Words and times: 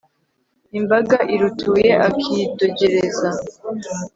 imbaga 0.79 1.17
irutuye 1.33 1.91
akayidogereza 2.07 3.29